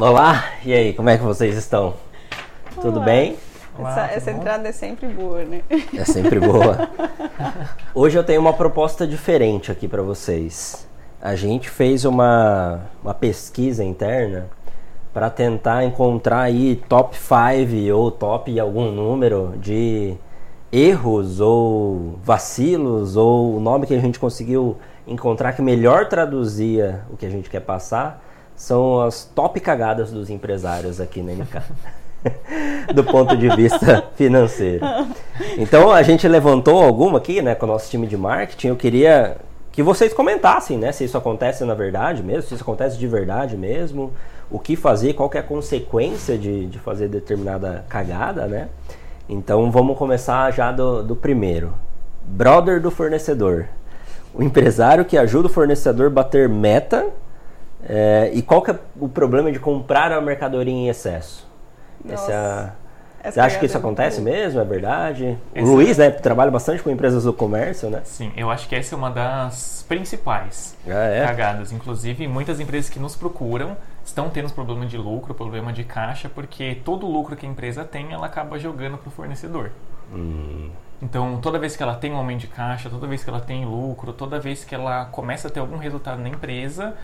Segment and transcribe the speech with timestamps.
[0.00, 1.92] Olá, e aí, como é que vocês estão?
[2.80, 3.04] Tudo Olá.
[3.04, 3.36] bem?
[3.78, 5.60] Olá, essa, essa entrada é sempre boa, né?
[5.94, 6.88] É sempre boa.
[7.94, 10.88] Hoje eu tenho uma proposta diferente aqui para vocês.
[11.20, 14.46] A gente fez uma, uma pesquisa interna
[15.12, 20.14] para tentar encontrar aí top 5 ou top algum número de
[20.72, 27.16] erros ou vacilos ou o nome que a gente conseguiu encontrar que melhor traduzia o
[27.18, 28.21] que a gente quer passar
[28.56, 31.62] são as top cagadas dos empresários aqui na NK.
[32.94, 34.84] do ponto de vista financeiro.
[35.58, 38.68] Então a gente levantou alguma aqui, né, com o nosso time de marketing.
[38.68, 39.36] Eu queria
[39.72, 43.56] que vocês comentassem, né, se isso acontece na verdade mesmo, se isso acontece de verdade
[43.56, 44.12] mesmo,
[44.50, 48.68] o que fazer, qual que é a consequência de, de fazer determinada cagada, né?
[49.28, 51.72] Então vamos começar já do, do primeiro.
[52.24, 53.66] Brother do fornecedor.
[54.34, 57.06] O empresário que ajuda o fornecedor a bater meta.
[57.88, 61.46] É, e qual que é o problema de comprar a mercadoria em excesso?
[62.08, 62.74] Essa,
[63.22, 64.32] Essa você acha que isso é acontece boa.
[64.36, 64.60] mesmo?
[64.60, 65.38] É verdade?
[65.54, 68.02] Essa- O Luiz, né, trabalha bastante com empresas do comércio, né?
[68.04, 71.24] Sim, eu acho que essa é uma das principais Ah, é?
[71.26, 71.72] cagadas.
[71.72, 76.76] Inclusive, muitas empresas que nos procuram estão tendo problema de lucro, problema de caixa, porque
[76.84, 79.70] todo o lucro que a empresa tem, ela acaba jogando para o fornecedor.
[80.12, 83.40] Hum, Então, toda vez que ela tem um aumento de caixa, toda vez que ela
[83.40, 86.94] tem lucro, toda vez que ela começa a ter algum resultado na empresa,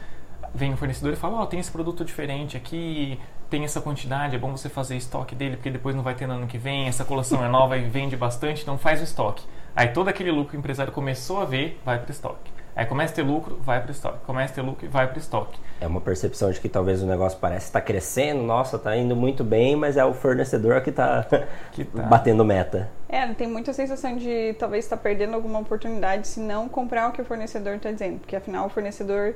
[0.55, 3.19] vem o fornecedor e fala: Ó, tem esse produto diferente aqui,
[3.51, 6.35] tem essa quantidade, é bom você fazer estoque dele, porque depois não vai ter no
[6.35, 9.45] ano que vem, essa coleção é nova e vende bastante, então faz o estoque.
[9.75, 12.59] Aí todo aquele lucro que o empresário começou a ver, vai para o estoque.
[12.79, 14.19] Aí começa a ter lucro, vai para o estoque.
[14.25, 15.59] Começa a ter lucro e vai para o estoque.
[15.81, 19.43] é uma percepção de que talvez o negócio parece estar crescendo, nossa, está indo muito
[19.43, 21.27] bem, mas é o fornecedor que está
[21.73, 22.03] Que tá.
[22.05, 22.89] batendo meta.
[23.09, 27.21] É, tem muita sensação de talvez estar perdendo alguma oportunidade se não comprar o que
[27.21, 28.21] o fornecedor está dizendo.
[28.21, 29.35] Porque afinal o fornecedor.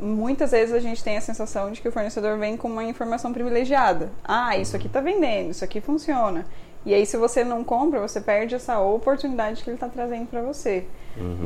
[0.00, 3.32] Muitas vezes a gente tem a sensação de que o fornecedor vem com uma informação
[3.32, 4.10] privilegiada.
[4.24, 6.46] Ah, isso aqui está vendendo, isso aqui funciona.
[6.86, 10.40] E aí, se você não compra, você perde essa oportunidade que ele está trazendo para
[10.40, 10.86] você.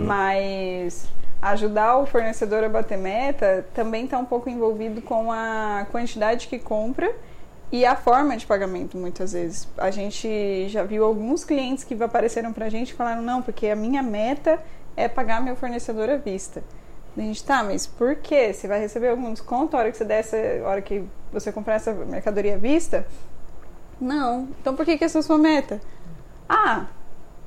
[0.06, 1.08] Mas
[1.42, 6.58] ajudar o fornecedor a bater meta também está um pouco envolvido com a quantidade que
[6.58, 7.14] compra
[7.72, 9.68] e a forma de pagamento, muitas vezes.
[9.76, 13.76] A gente já viu alguns clientes que apareceram pra gente e falaram, não, porque a
[13.76, 14.62] minha meta
[14.96, 16.62] é pagar meu fornecedor à vista.
[17.16, 18.52] A gente, tá, mas por quê?
[18.52, 21.52] Você vai receber algum desconto a hora que você der essa, a hora que você
[21.52, 23.06] comprar essa mercadoria à vista?
[24.00, 24.48] Não.
[24.60, 25.80] Então por que, que essa é a sua meta?
[26.48, 26.86] Ah,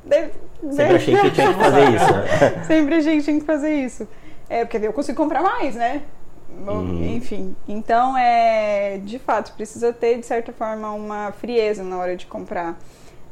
[0.72, 2.14] Sempre achei que tinha que fazer isso.
[2.14, 2.64] né?
[2.66, 4.08] Sempre a gente tem que fazer isso.
[4.50, 6.04] É, porque eu consigo comprar mais, né?
[6.50, 7.16] Uhum.
[7.16, 7.56] Enfim.
[7.68, 12.78] Então, é, de fato, precisa ter, de certa forma, uma frieza na hora de comprar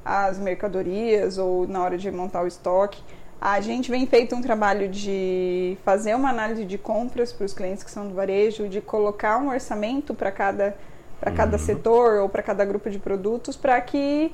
[0.03, 3.01] as mercadorias ou na hora de montar o estoque.
[3.39, 7.83] A gente vem feito um trabalho de fazer uma análise de compras para os clientes
[7.83, 10.75] que são do varejo, de colocar um orçamento para cada,
[11.19, 14.33] para cada setor ou para cada grupo de produtos, para que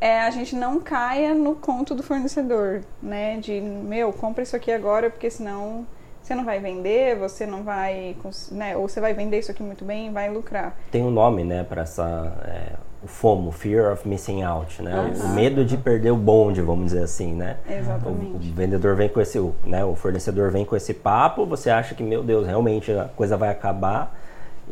[0.00, 3.36] é, a gente não caia no conto do fornecedor, né?
[3.36, 5.86] De, meu, compra isso aqui agora, porque senão
[6.22, 8.16] você não vai vender, você não vai,
[8.50, 8.76] né?
[8.76, 10.74] Ou você vai vender isso aqui muito bem e vai lucrar.
[10.90, 12.72] Tem um nome, né, para essa é,
[13.02, 14.94] o FOMO, Fear of Missing Out, né?
[14.94, 15.34] O Aham.
[15.34, 17.56] medo de perder o bonde, vamos dizer assim, né?
[17.66, 18.52] O, o Exatamente.
[18.52, 22.02] vendedor vem com esse, o, né, o fornecedor vem com esse papo, você acha que,
[22.02, 24.14] meu Deus, realmente a coisa vai acabar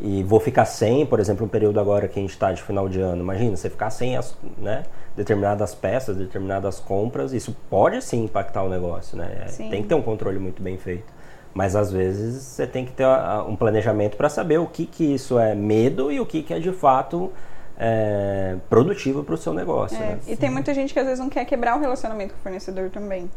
[0.01, 2.87] e vou ficar sem, por exemplo, um período agora que a gente está de final
[2.87, 3.21] de ano.
[3.21, 4.83] Imagina, você ficar sem as, né,
[5.15, 9.45] determinadas peças, determinadas compras, isso pode sim impactar o negócio, né?
[9.47, 9.69] Sim.
[9.69, 11.11] Tem que ter um controle muito bem feito.
[11.53, 13.05] Mas às vezes você tem que ter
[13.47, 16.59] um planejamento para saber o que, que isso é medo e o que, que é
[16.59, 17.31] de fato
[17.79, 19.95] é, produtivo para o seu negócio.
[19.97, 20.19] É, né?
[20.27, 22.89] e tem muita gente que às vezes não quer quebrar o relacionamento com o fornecedor
[22.89, 23.31] também.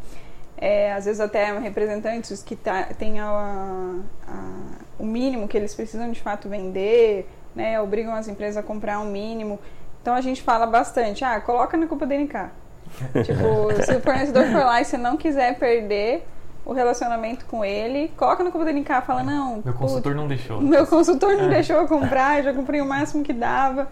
[0.58, 3.96] É, às vezes até representantes que tá, têm a-
[4.28, 8.98] a- o mínimo que eles precisam de fato vender, né, obrigam as empresas a comprar
[9.00, 9.58] um mínimo.
[10.00, 12.50] Então a gente fala bastante, ah, coloca na culpa da NK.
[13.24, 16.26] tipo, se o fornecedor for lá e você não quiser perder
[16.64, 20.28] o relacionamento com ele, coloca na culpa da NK, fala, não, Meu putz, consultor não
[20.28, 20.60] deixou.
[20.60, 21.48] meu consultor não É.
[21.48, 23.88] deixou eu comprar, eu já comprei o máximo que dava.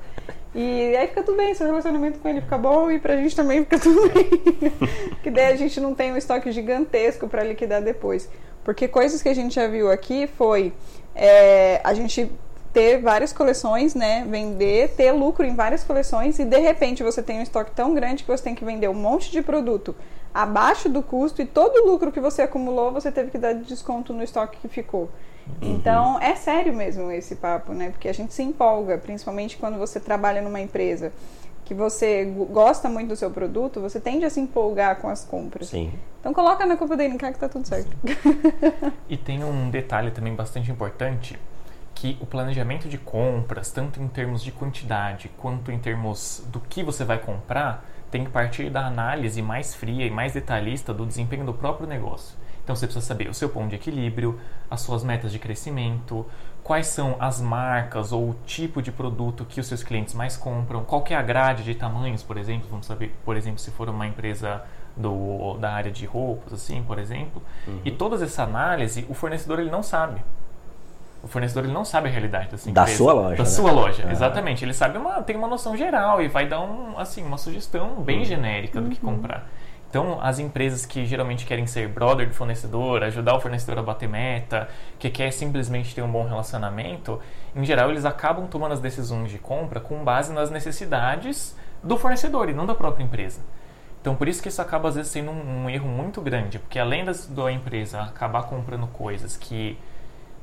[0.55, 3.61] E aí fica tudo bem, seu relacionamento com ele fica bom e pra gente também
[3.61, 4.29] fica tudo bem.
[5.23, 8.29] que daí a gente não tem um estoque gigantesco pra liquidar depois.
[8.64, 10.73] Porque coisas que a gente já viu aqui foi
[11.14, 12.31] é, a gente
[12.73, 14.25] ter várias coleções, né?
[14.29, 18.23] Vender, ter lucro em várias coleções e de repente você tem um estoque tão grande
[18.23, 19.94] que você tem que vender um monte de produto
[20.32, 23.64] abaixo do custo e todo o lucro que você acumulou você teve que dar de
[23.64, 25.08] desconto no estoque que ficou.
[25.62, 27.91] Então é sério mesmo esse papo, né?
[27.91, 31.12] Porque a gente se empolga, principalmente quando você trabalha numa empresa
[31.64, 35.25] que você go- gosta muito do seu produto, você tende a se empolgar com as
[35.25, 35.69] compras.
[35.69, 35.93] Sim.
[36.19, 37.97] Então coloca na culpa da NK que tá tudo certo.
[39.08, 41.38] E tem um detalhe também bastante importante,
[41.94, 46.82] que o planejamento de compras, tanto em termos de quantidade quanto em termos do que
[46.82, 51.45] você vai comprar, tem que partir da análise mais fria e mais detalhista do desempenho
[51.45, 52.37] do próprio negócio.
[52.62, 54.39] Então você precisa saber o seu ponto de equilíbrio,
[54.71, 56.27] as suas metas de crescimento,
[56.62, 60.85] quais são as marcas ou o tipo de produto que os seus clientes mais compram,
[60.85, 64.07] qual é a grade de tamanhos, por exemplo, vamos saber, por exemplo, se for uma
[64.07, 64.62] empresa
[64.97, 67.43] do, da área de roupas, assim, por exemplo.
[67.67, 67.81] Uhum.
[67.85, 70.23] E toda essa análise, o fornecedor ele não sabe.
[71.23, 72.91] O fornecedor ele não sabe a realidade dessa empresa.
[72.91, 73.37] Da sua loja.
[73.37, 73.49] Da né?
[73.49, 74.13] sua loja, ah.
[74.13, 74.65] exatamente.
[74.65, 78.21] Ele sabe uma, tem uma noção geral e vai dar um, assim, uma sugestão bem
[78.21, 78.25] uhum.
[78.25, 79.17] genérica do que uhum.
[79.17, 79.47] comprar.
[79.91, 84.09] Então, as empresas que geralmente querem ser brother do fornecedor, ajudar o fornecedor a bater
[84.09, 84.69] meta,
[85.01, 87.21] que quer simplesmente ter um bom relacionamento,
[87.57, 92.49] em geral eles acabam tomando as decisões de compra com base nas necessidades do fornecedor
[92.49, 93.41] e não da própria empresa.
[94.01, 96.79] Então, por isso que isso acaba às vezes sendo um, um erro muito grande, porque
[96.79, 99.77] além das, da empresa acabar comprando coisas que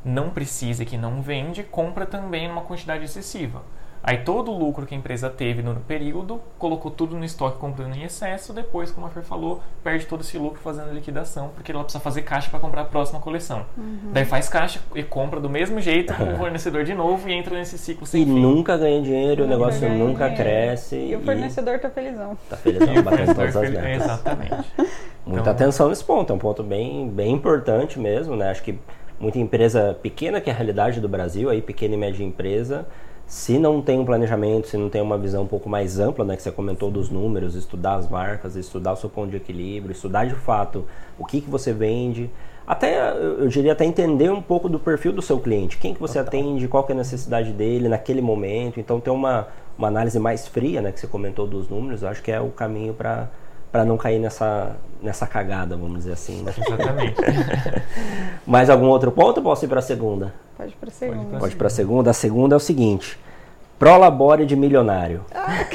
[0.08, 3.62] não precisa e que não vende, compra também numa quantidade excessiva.
[4.04, 7.94] Aí todo o lucro que a empresa teve no período, colocou tudo no estoque comprando
[7.94, 11.84] em excesso, depois, como a Fer falou, perde todo esse lucro fazendo liquidação, porque ela
[11.84, 13.66] precisa fazer caixa para comprar a próxima coleção.
[13.76, 14.12] Uhum.
[14.14, 17.58] Daí faz caixa e compra do mesmo jeito com o fornecedor de novo e entra
[17.58, 18.40] nesse ciclo sem E fim.
[18.40, 20.36] nunca ganha dinheiro, nunca o negócio nunca dinheiro.
[20.36, 20.96] cresce.
[20.96, 21.80] E, o fornecedor e...
[21.80, 22.38] tá felizão.
[22.50, 24.06] Tá felizão, batendo todas as metas.
[24.06, 24.74] Exatamente.
[25.26, 25.52] Muita então...
[25.52, 28.52] atenção nesse ponto, é um ponto bem, bem importante mesmo, né?
[28.52, 28.80] Acho que
[29.20, 32.86] muita empresa pequena, que é a realidade do Brasil, aí pequena e média empresa,
[33.26, 36.36] se não tem um planejamento, se não tem uma visão um pouco mais ampla, né,
[36.38, 40.26] que você comentou dos números, estudar as marcas, estudar o seu ponto de equilíbrio, estudar
[40.26, 40.86] de fato
[41.20, 42.30] o que, que você vende,
[42.66, 46.20] até eu diria até entender um pouco do perfil do seu cliente, quem que você
[46.20, 46.40] Total.
[46.40, 49.48] atende, qual que é a necessidade dele naquele momento, então ter uma,
[49.78, 52.94] uma análise mais fria, né, que você comentou dos números, acho que é o caminho
[52.94, 53.30] para
[53.72, 56.42] para não cair nessa, nessa cagada, vamos dizer assim.
[56.42, 56.54] Né?
[56.58, 57.16] Exatamente.
[58.46, 60.34] Mais algum outro ponto ou posso ir para a segunda?
[60.58, 61.40] Pode ir para a segunda.
[61.40, 62.10] Pode ir para a segunda.
[62.10, 63.20] A segunda é o seguinte:
[63.78, 65.24] prolabore de milionário.
[65.34, 65.66] Ah.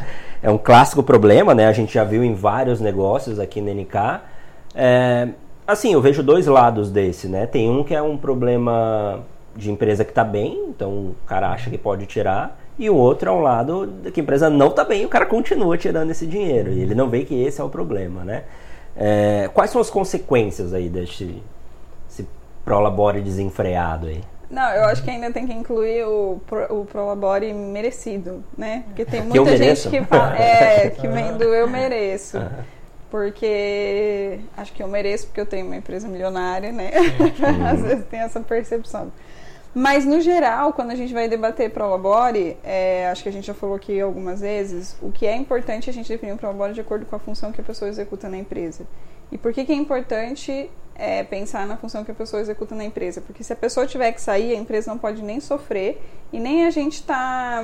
[0.42, 1.66] é um clássico problema, né?
[1.66, 4.20] A gente já viu em vários negócios aqui na NK.
[4.74, 5.28] É,
[5.66, 7.46] assim, eu vejo dois lados desse, né?
[7.46, 9.20] Tem um que é um problema
[9.56, 12.58] de empresa que está bem, então o cara acha que pode tirar.
[12.78, 15.26] E o outro é um lado que a empresa não está bem e o cara
[15.26, 16.72] continua tirando esse dinheiro.
[16.72, 18.44] E ele não vê que esse é o problema, né?
[18.96, 21.40] É, quais são as consequências aí desse,
[22.64, 24.22] prolabore desenfreado aí?
[24.50, 26.40] Não, eu acho que ainda tem que incluir o,
[26.70, 28.84] o prolabore merecido, né?
[28.86, 32.38] Porque tem muita que gente que fala, é, que vem do eu mereço.
[33.10, 36.90] Porque acho que eu mereço porque eu tenho uma empresa milionária, né?
[37.70, 39.12] Às vezes tem essa percepção.
[39.74, 43.54] Mas, no geral, quando a gente vai debater Prolabore, é, acho que a gente já
[43.54, 46.80] falou aqui algumas vezes, o que é importante é a gente definir um Prolabore de
[46.80, 48.86] acordo com a função que a pessoa executa na empresa.
[49.32, 52.84] E por que, que é importante é, pensar na função que a pessoa executa na
[52.84, 53.20] empresa?
[53.20, 56.00] Porque se a pessoa tiver que sair, a empresa não pode nem sofrer
[56.32, 57.60] e nem a gente está,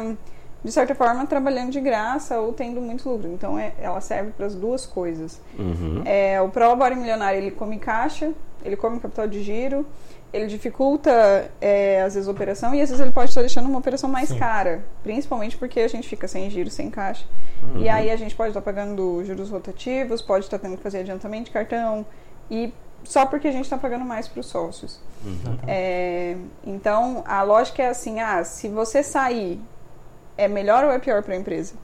[0.65, 3.29] de certa forma, trabalhando de graça ou tendo muito lucro.
[3.29, 5.41] Então, é, ela serve para as duas coisas.
[5.57, 6.03] Uhum.
[6.05, 8.33] É, o Prolabore milionário, ele come caixa,
[8.65, 9.87] ele come capital de giro,
[10.33, 13.79] ele dificulta, é, às vezes, a operação e às vezes ele pode estar deixando uma
[13.79, 14.39] operação mais Sim.
[14.39, 14.85] cara.
[15.03, 17.25] Principalmente porque a gente fica sem giro, sem caixa.
[17.63, 17.83] Uhum.
[17.83, 21.47] E aí a gente pode estar pagando juros rotativos, pode estar tendo que fazer adiantamento
[21.47, 22.07] de cartão.
[22.51, 22.73] E
[23.03, 25.01] só porque a gente está pagando mais para os sócios.
[25.25, 25.59] Uhum.
[25.67, 29.61] É, então, a lógica é assim, ah, se você sair,
[30.37, 31.75] é melhor ou é pior para a empresa?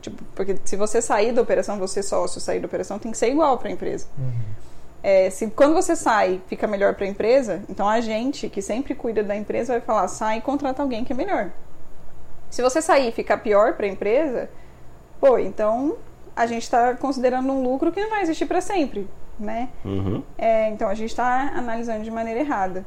[0.00, 3.28] Tipo, porque se você sair da operação, você sócio sair da operação, tem que ser
[3.28, 4.06] igual para a empresa.
[4.18, 4.32] Uhum.
[5.08, 8.92] É, se quando você sai fica melhor para a empresa, então a gente que sempre
[8.92, 11.52] cuida da empresa vai falar sai e contrata alguém que é melhor.
[12.50, 14.50] Se você sair e ficar pior para a empresa,
[15.20, 15.96] pô, então
[16.34, 19.06] a gente está considerando um lucro que não vai existir para sempre,
[19.38, 19.68] né?
[19.84, 20.24] Uhum.
[20.36, 22.84] É, então a gente está analisando de maneira errada.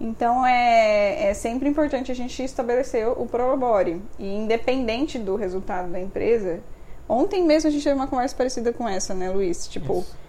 [0.00, 5.98] Então é, é sempre importante a gente estabelecer o prolabore e independente do resultado da
[5.98, 6.60] empresa.
[7.08, 9.66] Ontem mesmo a gente teve uma conversa parecida com essa, né, Luiz?
[9.66, 10.25] Tipo, Isso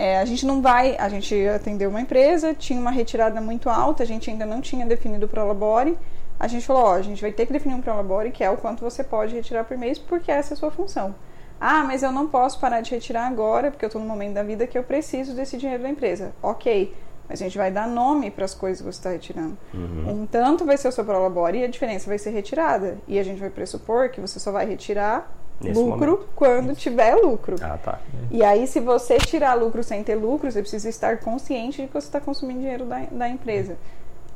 [0.00, 4.02] é, a gente não vai, a gente atendeu uma empresa, tinha uma retirada muito alta,
[4.02, 5.98] a gente ainda não tinha definido o Prolabore.
[6.38, 8.56] A gente falou, ó, a gente vai ter que definir um Prolabore, que é o
[8.56, 11.14] quanto você pode retirar por mês, porque essa é a sua função.
[11.60, 14.42] Ah, mas eu não posso parar de retirar agora, porque eu estou no momento da
[14.42, 16.32] vida que eu preciso desse dinheiro da empresa.
[16.42, 16.94] Ok,
[17.28, 19.58] mas a gente vai dar nome para as coisas que você está retirando.
[19.74, 20.22] Uhum.
[20.22, 22.96] Um tanto vai ser o seu Prolabore e a diferença vai ser retirada.
[23.06, 25.30] E a gente vai pressupor que você só vai retirar
[25.60, 26.28] Nesse lucro momento.
[26.34, 26.80] quando Isso.
[26.80, 27.56] tiver lucro.
[27.60, 28.00] Ah, tá.
[28.30, 31.92] E aí, se você tirar lucro sem ter lucro, você precisa estar consciente de que
[31.92, 33.76] você está consumindo dinheiro da, da empresa.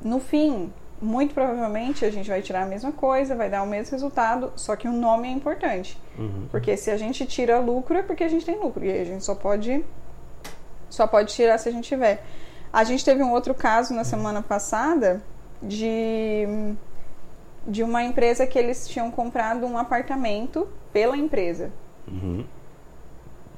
[0.03, 3.93] No fim, muito provavelmente a gente vai tirar a mesma coisa, vai dar o mesmo
[3.93, 5.99] resultado, só que o nome é importante.
[6.19, 6.47] Uhum.
[6.51, 8.85] Porque se a gente tira lucro, é porque a gente tem lucro.
[8.85, 9.85] E aí a gente só pode,
[10.91, 12.23] só pode tirar se a gente tiver.
[12.73, 15.23] A gente teve um outro caso na semana passada
[15.63, 16.75] de,
[17.67, 21.71] de uma empresa que eles tinham comprado um apartamento pela empresa.
[22.09, 22.45] Uhum.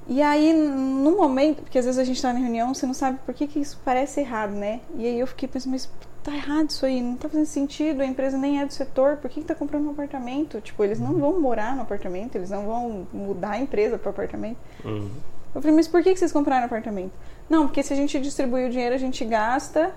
[0.09, 3.19] E aí, no momento, porque às vezes a gente tá na reunião, você não sabe
[3.27, 4.81] por que, que isso parece errado, né?
[4.97, 5.91] E aí eu fiquei pensando, mas
[6.23, 9.29] tá errado isso aí, não tá fazendo sentido, a empresa nem é do setor, por
[9.29, 10.61] que, que tá comprando um apartamento?
[10.61, 14.59] Tipo, eles não vão morar no apartamento, eles não vão mudar a empresa pro apartamento.
[14.85, 15.11] Uhum.
[15.55, 17.13] Eu falei, mas por que, que vocês compraram apartamento?
[17.51, 19.93] Não, porque se a gente distribuir o dinheiro, a gente gasta.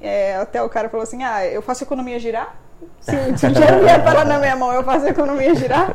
[0.00, 2.56] É, até o cara falou assim, ah, eu faço a economia girar?
[3.00, 5.94] Se, se o dinheiro vier parar na minha mão, eu faço a economia girar?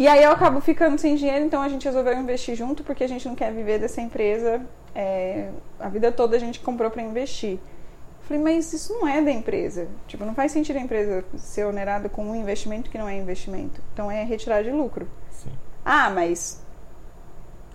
[0.00, 3.06] E aí eu acabo ficando sem dinheiro, então a gente resolveu investir junto, porque a
[3.06, 4.62] gente não quer viver dessa empresa.
[4.94, 7.58] É, a vida toda a gente comprou para investir.
[7.58, 9.88] Eu falei, mas isso não é da empresa.
[10.06, 13.82] Tipo, não faz sentido a empresa ser onerada com um investimento que não é investimento.
[13.92, 15.06] Então é retirar de lucro.
[15.28, 15.50] Sim.
[15.84, 16.64] Ah, mas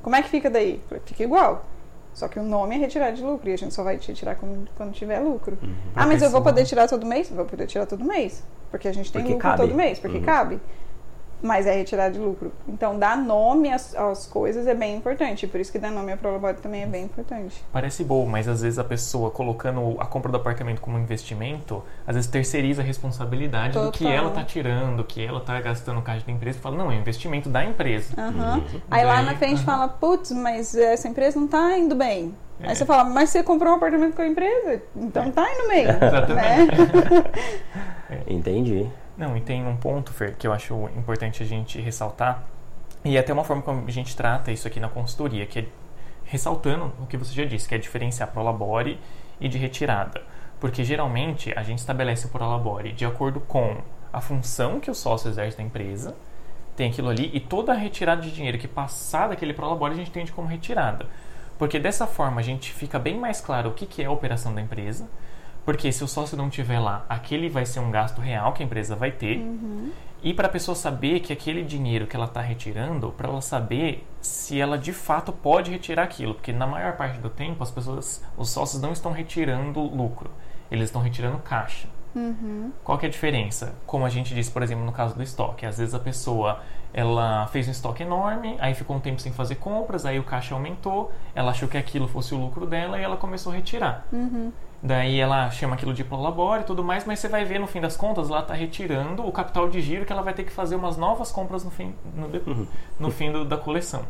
[0.01, 0.82] como é que fica daí?
[0.89, 1.63] Falei, Fica igual.
[2.12, 4.67] Só que o nome é retirar de lucro e a gente só vai retirar quando,
[4.75, 5.60] quando tiver lucro.
[5.62, 5.75] Uhum.
[5.96, 7.29] Ah, mas eu vou poder tirar todo mês?
[7.29, 8.44] Vou poder tirar todo mês.
[8.72, 9.62] Porque a gente tem Porque lucro cabe.
[9.62, 10.24] todo mês, porque Uhum.
[10.24, 10.60] cabe.
[11.46, 12.52] Mas é retirar de lucro.
[12.68, 15.46] Então, dar nome às, às coisas é bem importante.
[15.46, 17.64] Por isso que dar nome a prolabore também é bem importante.
[17.72, 22.16] Parece bom, mas às vezes a pessoa colocando a compra do apartamento como investimento, às
[22.16, 24.18] vezes terceiriza a responsabilidade do que Total.
[24.18, 27.48] ela tá tirando, que ela tá gastando caixa da empresa e fala, não, é investimento
[27.48, 28.16] da empresa.
[28.20, 28.64] Uhum.
[28.90, 29.66] Aí lá na frente aham.
[29.66, 32.34] fala, putz, mas essa empresa não tá indo bem.
[32.60, 32.70] É.
[32.70, 35.86] Aí você fala, mas você comprou um apartamento com a empresa, então tá indo bem.
[36.02, 36.72] Exatamente.
[36.78, 38.22] né?
[38.28, 38.90] Entendi.
[39.18, 42.44] Não, e tem um ponto, Fer, que eu acho importante a gente ressaltar,
[43.04, 45.66] e é até uma forma como a gente trata isso aqui na consultoria, que é
[46.26, 49.00] ressaltando o que você já disse, que é diferenciar prolabore
[49.40, 50.22] e de retirada.
[50.60, 53.78] Porque geralmente a gente estabelece o prolabore de acordo com
[54.12, 56.16] a função que o sócio exerce na empresa,
[56.76, 60.10] tem aquilo ali, e toda a retirada de dinheiro que passar daquele prolabore a gente
[60.10, 61.06] entende como retirada.
[61.58, 64.54] Porque dessa forma a gente fica bem mais claro o que, que é a operação
[64.54, 65.08] da empresa,
[65.66, 68.66] porque se o sócio não tiver lá, aquele vai ser um gasto real que a
[68.66, 69.44] empresa vai ter.
[70.24, 74.08] E para a pessoa saber que aquele dinheiro que ela está retirando, para ela saber
[74.22, 78.24] se ela de fato pode retirar aquilo, porque na maior parte do tempo as pessoas,
[78.38, 80.32] os sócios não estão retirando lucro,
[80.72, 81.88] eles estão retirando caixa.
[82.84, 83.76] Qual que é a diferença?
[83.86, 86.62] Como a gente disse, por exemplo, no caso do estoque, às vezes a pessoa
[86.98, 90.56] ela fez um estoque enorme, aí ficou um tempo sem fazer compras, aí o caixa
[90.56, 94.08] aumentou, ela achou que aquilo fosse o lucro dela e ela começou a retirar.
[94.82, 97.82] Daí ela chama aquilo de prolabore e tudo mais, mas você vai ver no fim
[97.82, 100.75] das contas, ela está retirando o capital de giro que ela vai ter que fazer
[100.75, 102.42] umas novas compras no fim, no, de-
[102.98, 104.04] no fim do- da coleção.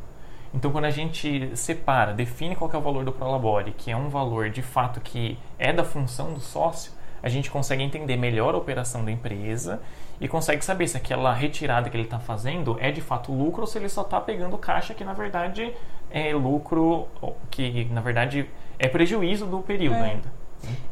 [0.53, 3.97] Então, quando a gente separa, define qual que é o valor do prolabore, que é
[3.97, 6.91] um valor de fato que é da função do sócio,
[7.23, 9.81] a gente consegue entender melhor a operação da empresa
[10.19, 13.67] e consegue saber se aquela retirada que ele está fazendo é de fato lucro ou
[13.67, 15.73] se ele só está pegando caixa que na verdade
[16.09, 17.07] é lucro,
[17.49, 20.11] que na verdade é prejuízo do período É.
[20.11, 20.33] ainda.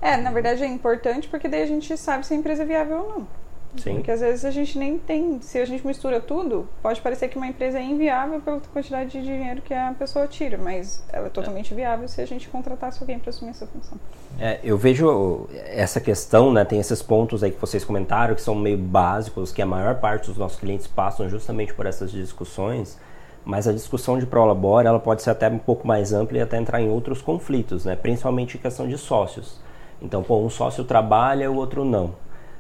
[0.01, 2.97] É, na verdade é importante porque daí a gente sabe se a empresa é viável
[2.99, 3.27] ou não.
[3.77, 3.95] Sim.
[3.95, 7.37] Porque às vezes a gente nem tem, se a gente mistura tudo, pode parecer que
[7.37, 11.29] uma empresa é inviável pela quantidade de dinheiro que a pessoa tira, mas ela é
[11.29, 13.97] totalmente viável se a gente contratasse alguém para assumir essa função.
[14.39, 16.63] É, eu vejo essa questão, né?
[16.63, 20.27] Tem esses pontos aí que vocês comentaram que são meio básicos, que a maior parte
[20.27, 22.97] dos nossos clientes passam justamente por essas discussões.
[23.45, 26.57] Mas a discussão de prolabore, ela pode ser até um pouco mais ampla e até
[26.57, 27.95] entrar em outros conflitos, né?
[27.95, 29.59] Principalmente em questão de sócios.
[30.01, 32.15] Então, pô, um sócio trabalha, o outro não.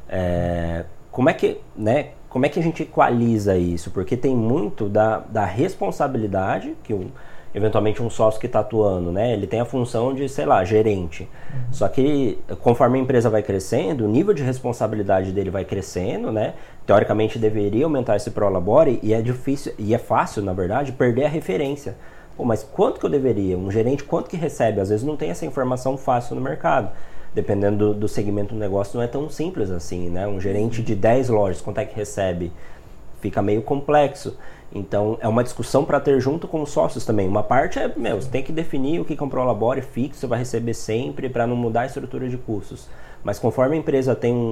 [0.09, 2.07] É, como é que, né?
[2.27, 3.91] Como é que a gente equaliza isso?
[3.91, 7.11] Porque tem muito da, da responsabilidade que um,
[7.53, 9.31] eventualmente um sócio que está atuando, né?
[9.31, 11.29] Ele tem a função de, sei lá, gerente.
[11.71, 16.55] Só que conforme a empresa vai crescendo, o nível de responsabilidade dele vai crescendo, né?
[16.87, 21.29] Teoricamente deveria aumentar esse prolabore e é difícil e é fácil, na verdade, perder a
[21.29, 21.95] referência.
[22.35, 23.55] Pô, mas quanto que eu deveria?
[23.55, 24.81] Um gerente quanto que recebe?
[24.81, 26.89] Às vezes não tem essa informação fácil no mercado.
[27.33, 30.27] Dependendo do, do segmento do negócio, não é tão simples assim, né?
[30.27, 32.51] Um gerente de 10 lojas, quanto é que recebe?
[33.19, 34.37] Fica meio complexo.
[34.75, 37.27] Então, é uma discussão para ter junto com os sócios também.
[37.27, 40.39] Uma parte é, meu, você tem que definir o que é um prolabore fixo, vai
[40.39, 42.89] receber sempre para não mudar a estrutura de custos.
[43.23, 44.49] Mas conforme a empresa tem um,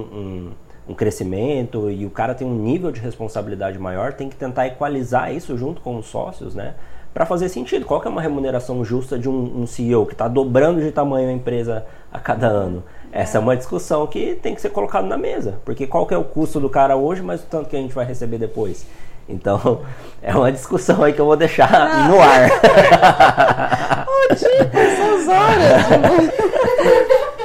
[0.86, 4.68] um, um crescimento e o cara tem um nível de responsabilidade maior, tem que tentar
[4.68, 6.74] equalizar isso junto com os sócios, né?
[7.12, 7.84] Para fazer sentido.
[7.84, 11.28] Qual que é uma remuneração justa de um, um CEO que está dobrando de tamanho
[11.28, 12.82] a empresa a cada ano?
[13.10, 15.58] Essa é uma discussão que tem que ser colocada na mesa.
[15.64, 17.94] Porque qual que é o custo do cara hoje, mas o tanto que a gente
[17.94, 18.86] vai receber depois?
[19.28, 19.82] Então,
[20.22, 22.48] é uma discussão aí que eu vou deixar no ar.
[24.08, 26.32] Ô, tipo, essas horas!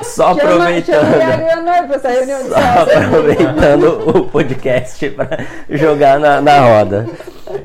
[0.07, 1.13] Só aproveitando.
[2.49, 7.07] Só aproveitando o podcast para jogar na, na roda.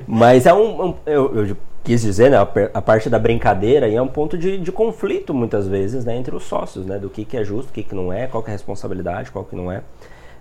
[0.06, 2.36] Mas é um, um- eu, eu quis dizer, né,
[2.72, 6.34] a parte da brincadeira e é um ponto de, de conflito muitas vezes né, entre
[6.34, 8.50] os sócios, né, do que, que é justo, o que, que não é, qual que
[8.50, 9.82] é a responsabilidade, qual que não é.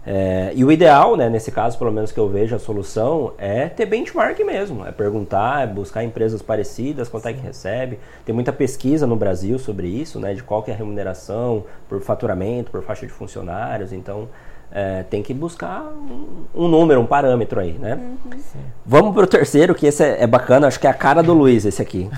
[0.05, 0.51] é.
[0.53, 3.87] E o ideal, né, nesse caso, pelo menos que eu vejo a solução, é ter
[3.87, 7.97] benchmark mesmo, é perguntar, é buscar empresas parecidas, quanto é que recebe.
[8.23, 11.99] Tem muita pesquisa no Brasil sobre isso, né, de qual que é a remuneração por
[12.01, 14.29] faturamento, por faixa de funcionários, então
[14.71, 17.95] é, tem que buscar um, um, número, um parâmetro aí, né?
[17.95, 18.39] Uhum.
[18.85, 21.33] Vamos para o terceiro, que esse é, é, bacana, acho que é a cara do
[21.33, 22.09] Luiz esse aqui.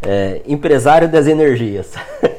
[0.00, 1.94] É, empresário das energias.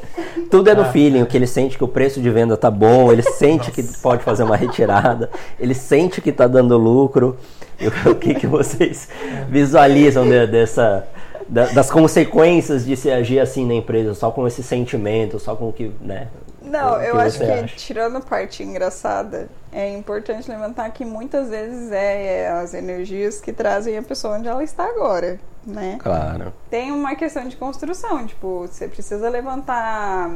[0.49, 0.91] Tudo é no ah.
[0.91, 3.83] feeling, o que ele sente que o preço de venda tá bom, ele sente que
[4.01, 7.37] pode fazer uma retirada, ele sente que tá dando lucro.
[8.09, 9.09] o que, que vocês
[9.49, 11.05] visualizam de, dessa,
[11.49, 15.73] das consequências de se agir assim na empresa, só com esse sentimento, só com o
[15.73, 16.27] que, né,
[16.67, 17.75] não, eu acho que, acha?
[17.75, 23.51] tirando a parte engraçada, é importante levantar que muitas vezes é, é, as energias que
[23.51, 25.97] trazem a pessoa onde ela está agora, né?
[25.99, 26.53] Claro.
[26.69, 30.31] Tem uma questão de construção, tipo, você precisa levantar.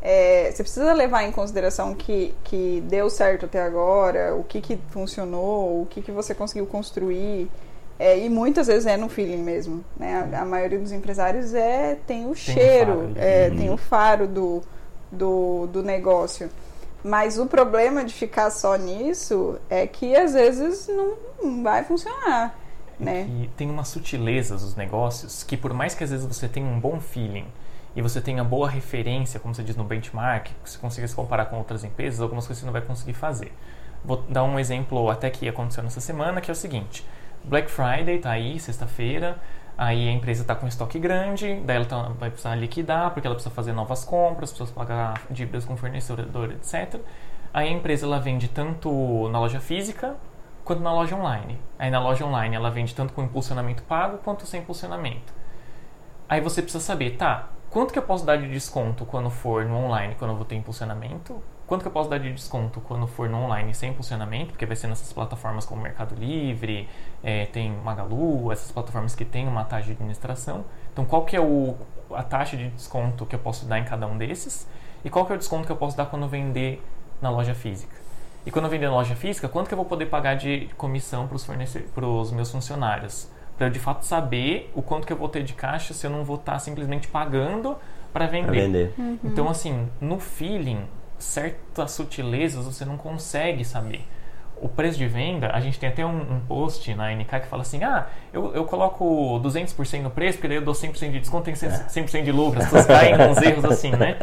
[0.00, 4.76] É, você precisa levar em consideração que, que deu certo até agora, o que, que
[4.90, 7.48] funcionou, o que, que você conseguiu construir.
[7.98, 9.84] É, e muitas vezes é no feeling mesmo.
[9.96, 10.28] Né?
[10.32, 14.26] A, a maioria dos empresários é, tem o tem cheiro, o é, tem o faro
[14.26, 14.60] do,
[15.12, 16.50] do, do negócio.
[17.04, 22.56] Mas o problema de ficar só nisso é que às vezes não vai funcionar.
[22.98, 23.26] Né?
[23.28, 26.78] E tem umas sutilezas dos negócios que, por mais que às vezes você tenha um
[26.78, 27.46] bom feeling
[27.96, 31.46] e você tenha boa referência, como você diz no benchmark, que você consiga se comparar
[31.46, 33.52] com outras empresas, algumas coisas você não vai conseguir fazer.
[34.04, 37.04] Vou dar um exemplo até que aconteceu nessa semana, que é o seguinte:
[37.44, 39.38] Black Friday tá aí, sexta-feira,
[39.76, 43.34] Aí a empresa está com estoque grande, daí ela tá, vai precisar liquidar, porque ela
[43.34, 47.00] precisa fazer novas compras, precisa pagar dívidas com fornecedor, etc.
[47.52, 50.16] Aí a empresa ela vende tanto na loja física
[50.64, 51.58] quanto na loja online.
[51.78, 55.32] Aí na loja online ela vende tanto com impulsionamento pago quanto sem impulsionamento.
[56.28, 59.76] Aí você precisa saber, tá, quanto que eu posso dar de desconto quando for no
[59.76, 61.42] online, quando eu vou ter impulsionamento?
[61.72, 64.48] Quanto que eu posso dar de desconto quando for no online sem impulsionamento?
[64.48, 66.86] Porque vai ser nessas plataformas como Mercado Livre,
[67.24, 70.66] é, tem Magalu, essas plataformas que têm uma taxa de administração.
[70.92, 71.74] Então, qual que é o,
[72.10, 74.68] a taxa de desconto que eu posso dar em cada um desses?
[75.02, 76.84] E qual que é o desconto que eu posso dar quando eu vender
[77.22, 77.96] na loja física?
[78.44, 81.26] E quando eu vender na loja física, quanto que eu vou poder pagar de comissão
[81.26, 83.30] para os meus funcionários?
[83.56, 86.10] Para eu de fato saber o quanto que eu vou ter de caixa se eu
[86.10, 87.78] não vou estar tá simplesmente pagando
[88.12, 88.44] para vender.
[88.44, 88.94] Pra vender.
[88.98, 89.18] Uhum.
[89.24, 90.86] Então, assim, no feeling,
[91.22, 94.06] certas sutilezas você não consegue saber.
[94.60, 97.62] O preço de venda, a gente tem até um, um post na NK que fala
[97.62, 101.44] assim: ah, eu, eu coloco 200% no preço, porque daí eu dou 100% de desconto,
[101.44, 102.60] tem 100% de lucro.
[102.60, 104.18] As pessoas caem com uns erros assim, né?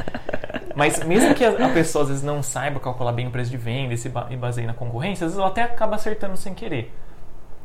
[0.76, 3.58] Mas mesmo que a, a, pessoa às vezes não saiba calcular bem o preço de
[3.58, 6.94] venda e se baseie na concorrência, às vezes ela até acaba acertando sem querer.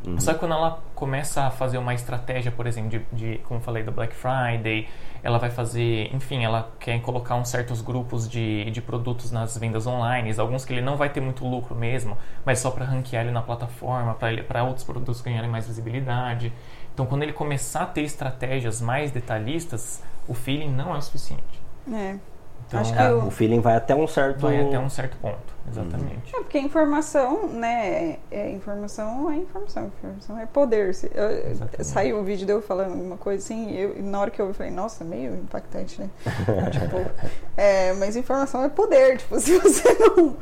[0.06, 0.20] Uhum.
[0.20, 3.82] Só que quando ela começa a fazer uma estratégia, por exemplo, de, de como falei,
[3.82, 4.86] do Black Friday,
[5.22, 9.86] ela vai fazer, enfim, ela quer colocar uns certos grupos de, de produtos nas vendas
[9.86, 13.32] online, alguns que ele não vai ter muito lucro mesmo, mas só para ranquear ele
[13.32, 14.14] na plataforma,
[14.46, 16.52] para outros produtos ganharem mais visibilidade.
[16.92, 21.62] Então, quando ele começar a ter estratégias mais detalhistas, o feeling não é o suficiente.
[21.90, 22.16] É.
[22.66, 23.26] Então, Acho que o...
[23.26, 26.34] o feeling vai até um certo vai até um certo ponto, exatamente.
[26.34, 30.94] É porque informação, né, é, informação é informação, informação é poder.
[31.14, 34.52] Eu, saiu um vídeo de eu falando uma coisa assim, eu, na hora que eu
[34.54, 36.10] falei, nossa, meio impactante, né?
[36.70, 36.96] tipo,
[37.56, 40.36] é, mas informação é poder, tipo, se você não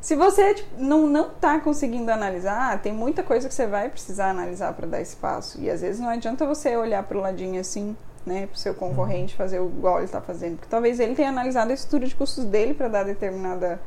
[0.00, 4.30] se você tipo, não não tá conseguindo analisar, tem muita coisa que você vai precisar
[4.30, 5.60] analisar para dar espaço.
[5.60, 7.96] E às vezes não adianta você olhar pro ladinho assim
[8.28, 10.56] né, para o seu concorrente fazer o igual ele está fazendo.
[10.56, 13.80] Porque talvez ele tenha analisado a estrutura de custos dele para dar determinada,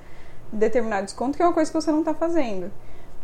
[0.51, 2.71] determinado desconto, que é uma coisa que você não está fazendo.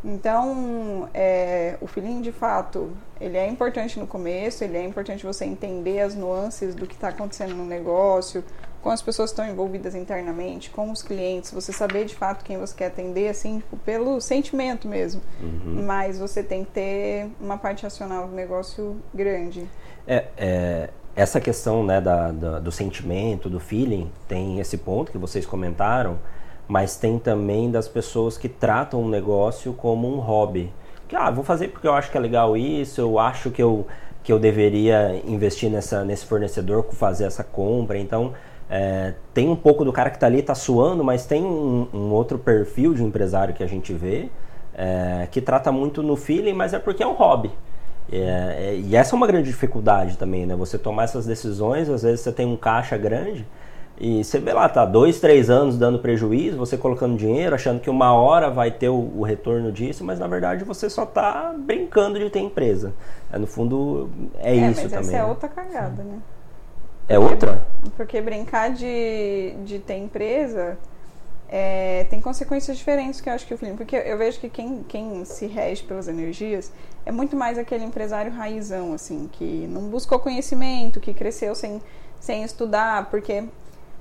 [0.04, 5.44] Então, é, o feeling de fato, ele é importante no começo, ele é importante você
[5.44, 8.44] entender as nuances do que está acontecendo no negócio,
[8.82, 12.58] com as pessoas que estão envolvidas internamente, com os clientes, você saber de fato quem
[12.58, 15.22] você quer atender, assim, tipo, pelo sentimento mesmo.
[15.42, 15.84] Uhum.
[15.86, 19.68] Mas você tem que ter uma parte racional do negócio grande.
[20.08, 25.18] É, é, essa questão né, da, da, do sentimento, do feeling, tem esse ponto que
[25.18, 26.20] vocês comentaram,
[26.68, 30.72] mas tem também das pessoas que tratam o negócio como um hobby.
[31.08, 33.88] Que, ah, vou fazer porque eu acho que é legal isso, eu acho que eu,
[34.24, 37.98] que eu deveria investir nessa, nesse fornecedor, fazer essa compra.
[37.98, 38.34] Então,
[38.70, 42.12] é, tem um pouco do cara que está ali, está suando, mas tem um, um,
[42.12, 44.30] outro perfil de empresário que a gente vê,
[44.76, 47.52] é, que trata muito no feeling, mas é porque é um hobby.
[48.12, 50.56] É, é, e essa é uma grande dificuldade também, né?
[50.56, 53.46] Você tomar essas decisões, às vezes você tem um caixa grande,
[54.00, 57.90] E você vê lá, tá dois, três anos dando prejuízo, você colocando dinheiro, achando que
[57.90, 62.20] uma hora vai ter o, o retorno disso, mas na verdade você só está brincando
[62.20, 62.94] de ter empresa.
[63.32, 65.00] É, no fundo, é, é isso mas também.
[65.00, 65.26] Essa é né?
[65.26, 66.20] outra cagada, né?
[67.10, 67.66] É outra?
[67.96, 70.78] Porque brincar de, de ter empresa
[71.50, 73.78] é, tem consequências diferentes que eu acho que o Felipe.
[73.78, 76.72] Porque eu vejo que quem, quem se rege pelas energias
[77.06, 81.82] é muito mais aquele empresário raizão, assim, que não buscou conhecimento, que cresceu sem,
[82.20, 83.46] sem estudar, porque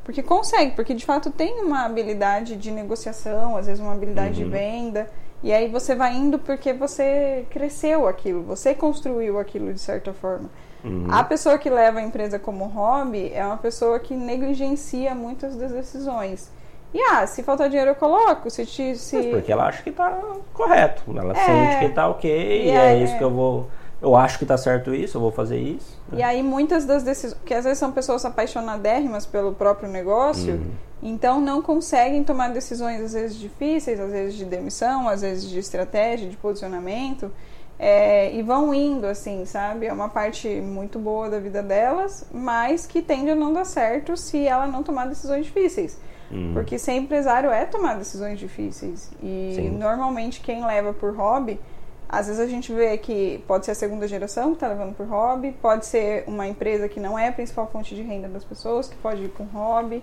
[0.06, 4.48] porque consegue, porque de fato tem uma habilidade de negociação, às vezes uma habilidade uhum.
[4.48, 5.10] de venda.
[5.42, 10.48] E aí você vai indo porque você cresceu aquilo, você construiu aquilo de certa forma.
[10.84, 11.08] Uhum.
[11.10, 15.72] A pessoa que leva a empresa como hobby é uma pessoa que negligencia muitas das
[15.72, 16.52] decisões.
[16.94, 19.16] E ah, se faltar dinheiro eu coloco, se te, se...
[19.16, 20.22] Mas porque ela acha que está
[20.54, 23.68] correto, ela é, sente que está ok e, e é, é, isso que eu vou
[24.00, 25.98] eu acho que está certo isso, eu vou fazer isso.
[26.08, 26.18] Né?
[26.18, 30.70] E aí muitas das decisões, que às vezes são pessoas apaixonadérrimas pelo próprio negócio, uhum.
[31.02, 35.58] então não conseguem tomar decisões às vezes difíceis, às vezes de demissão, às vezes de
[35.58, 37.30] estratégia, de posicionamento,
[37.78, 39.86] é, e vão indo assim, sabe?
[39.86, 44.16] É uma parte muito boa da vida delas, mas que tende a não dar certo
[44.16, 45.98] se ela não tomar decisões difíceis.
[46.30, 46.52] Uhum.
[46.54, 49.10] Porque ser empresário é tomar decisões difíceis.
[49.22, 49.70] E Sim.
[49.70, 51.60] normalmente quem leva por hobby
[52.08, 55.06] às vezes a gente vê que pode ser a segunda geração que está levando por
[55.06, 58.88] hobby, pode ser uma empresa que não é a principal fonte de renda das pessoas,
[58.88, 60.02] que pode ir um hobby.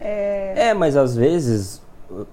[0.00, 0.68] É...
[0.68, 1.80] é, mas às vezes,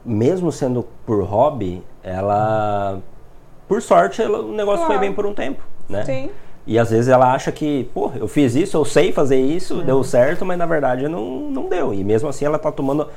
[0.03, 2.99] mesmo sendo por hobby, ela.
[3.67, 4.93] Por sorte, ela, o negócio claro.
[4.93, 6.03] foi bem por um tempo, né?
[6.05, 6.31] Sim.
[6.67, 9.86] E às vezes ela acha que, pô, eu fiz isso, eu sei fazer isso, uhum.
[9.86, 11.93] deu certo, mas na verdade não, não deu.
[11.93, 13.08] E mesmo assim ela está tomando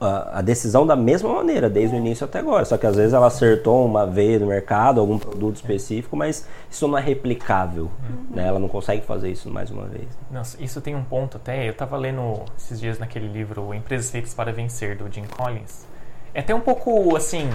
[0.00, 2.64] a, a, decisão da mesma maneira, desde o início até agora.
[2.64, 6.88] Só que às vezes ela acertou uma vez no mercado, algum produto específico, mas isso
[6.88, 7.84] não é replicável.
[7.84, 8.36] Uhum.
[8.36, 8.48] Né?
[8.48, 10.08] Ela não consegue fazer isso mais uma vez.
[10.28, 11.68] Nossa, isso tem um ponto até.
[11.68, 15.86] Eu estava lendo esses dias naquele livro Empresas Feitas para Vencer, do Jim Collins.
[16.34, 17.48] É até um pouco assim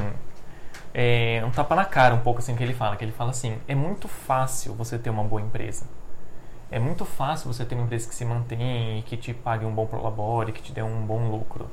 [0.94, 3.58] é, um tapa na cara um pouco assim que ele fala, que ele fala assim,
[3.68, 5.86] é muito fácil você ter uma boa empresa.
[6.70, 9.86] É muito fácil você ter uma empresa que se mantém, que te pague um bom
[9.86, 11.70] prolabore, que te dê um bom lucro.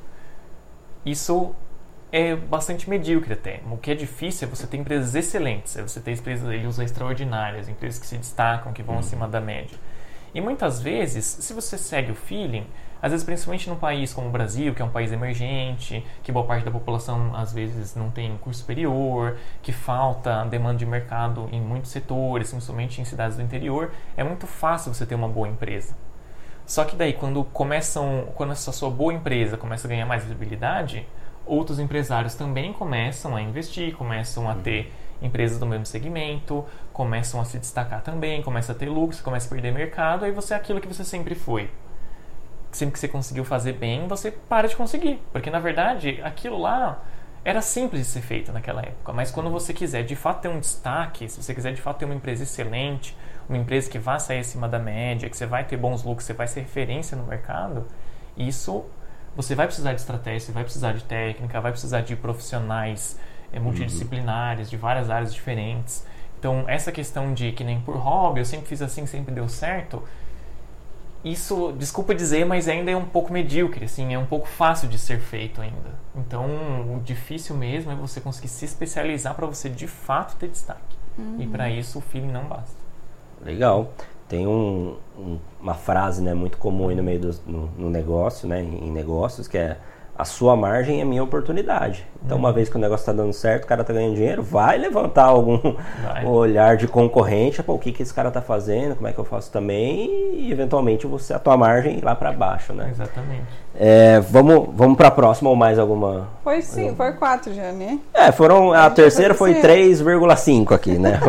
[1.05, 1.55] Isso
[2.11, 3.61] é bastante medíocre até.
[3.71, 7.99] O que é difícil é você ter empresas excelentes, é você ter empresas extraordinárias, empresas
[7.99, 8.99] que se destacam, que vão uhum.
[8.99, 9.77] acima da média.
[10.33, 12.67] E muitas vezes, se você segue o feeling,
[13.01, 16.45] às vezes, principalmente num país como o Brasil, que é um país emergente, que boa
[16.45, 21.59] parte da população às vezes não tem curso superior, que falta demanda de mercado em
[21.59, 25.95] muitos setores, principalmente em cidades do interior, é muito fácil você ter uma boa empresa.
[26.63, 31.07] Só que daí, quando começam, quando essa sua boa empresa começa a ganhar mais visibilidade,
[31.43, 37.45] outros empresários também começam a investir, começam a ter empresas do mesmo segmento, começam a
[37.45, 40.79] se destacar também, começa a ter lucro, começa a perder mercado, aí você é aquilo
[40.79, 41.67] que você sempre foi
[42.71, 45.21] sempre que você conseguiu fazer bem, você para de conseguir.
[45.31, 47.01] Porque na verdade, aquilo lá
[47.43, 49.11] era simples de ser feito naquela época.
[49.13, 52.05] Mas quando você quiser de fato ter um destaque, se você quiser de fato ter
[52.05, 53.17] uma empresa excelente,
[53.49, 56.33] uma empresa que vá sair acima da média, que você vai ter bons lucros, você
[56.33, 57.87] vai ser referência no mercado,
[58.37, 58.85] isso
[59.35, 63.19] você vai precisar de estratégia, vai precisar de técnica, vai precisar de profissionais
[63.51, 66.05] é, multidisciplinares, de várias áreas diferentes.
[66.37, 70.03] Então, essa questão de que nem por hobby, eu sempre fiz assim, sempre deu certo,
[71.23, 74.97] isso, desculpa dizer, mas ainda é um pouco medíocre, assim, é um pouco fácil de
[74.97, 75.91] ser feito ainda.
[76.15, 76.45] Então,
[76.95, 80.95] o difícil mesmo é você conseguir se especializar para você de fato ter destaque.
[81.17, 81.37] Uhum.
[81.39, 82.75] E para isso o feeling não basta.
[83.43, 83.91] Legal.
[84.27, 88.61] Tem um, um, uma frase né, muito comum no meio do no, no negócio, né,
[88.61, 89.77] em negócios, que é
[90.21, 92.05] a sua margem é minha oportunidade.
[92.23, 94.77] Então, uma vez que o negócio está dando certo, o cara está ganhando dinheiro, vai
[94.77, 95.57] levantar algum
[96.03, 96.23] vai.
[96.29, 99.25] olhar de concorrente, pô, o que, que esse cara está fazendo, como é que eu
[99.25, 102.89] faço também, e eventualmente você a tua margem lá para baixo, né?
[102.91, 103.47] Exatamente.
[103.73, 106.27] É, vamos vamos para a próxima ou mais alguma?
[106.43, 106.97] Foi sim, alguma?
[106.97, 107.99] foi quatro já, né?
[108.13, 111.19] É, foram a, a terceira foi 3,5 aqui, né?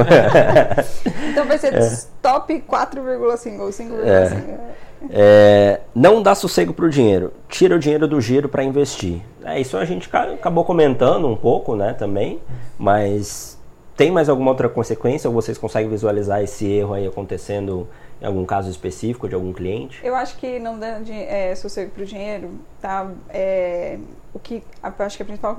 [1.31, 1.99] então vai ser é.
[2.21, 3.93] top 4,5 ou 5,5.
[4.05, 4.83] É.
[5.11, 9.21] É, não dá sossego para o dinheiro, tira o dinheiro do giro para investir.
[9.45, 12.39] É, isso a gente acabou comentando um pouco, né, também,
[12.79, 13.59] mas
[13.97, 17.89] tem mais alguma outra consequência ou vocês conseguem visualizar esse erro aí acontecendo
[18.23, 20.01] em algum caso específico de algum cliente?
[20.05, 23.11] Eu acho que não dá é, sossego para o dinheiro, tá?
[23.29, 23.99] É,
[24.33, 25.57] o que acho que a principal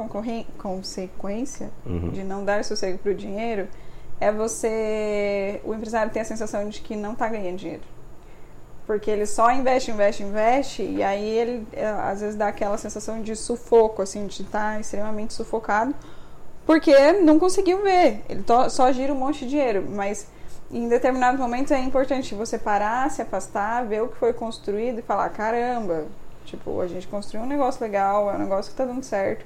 [0.58, 2.10] consequência uhum.
[2.10, 3.68] de não dar sossego para o dinheiro
[4.18, 7.84] é você, o empresário ter a sensação de que não está ganhando dinheiro.
[8.88, 13.22] Porque ele só investe, investe, investe, e aí ele é, às vezes dá aquela sensação
[13.22, 15.94] de sufoco, assim, de estar tá extremamente sufocado,
[16.66, 18.24] porque não conseguiu ver.
[18.30, 20.28] Ele só gira um monte de dinheiro, mas
[20.74, 25.02] em determinados momentos é importante você parar, se afastar, ver o que foi construído e
[25.02, 26.06] falar: caramba,
[26.46, 29.46] Tipo, a gente construiu um negócio legal, é um negócio que tá dando certo.